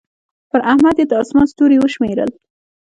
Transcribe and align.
پر 0.49 0.59
احمد 0.71 0.95
يې 0.99 1.05
د 1.07 1.13
اسمان 1.23 1.45
ستوري 1.53 1.77
وشمېرل. 1.79 2.29